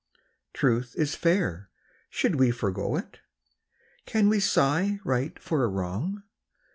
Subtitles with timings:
[0.51, 1.69] Truth is fair;
[2.09, 3.19] should we forego it?
[4.07, 6.23] Can we sigh right for a wrong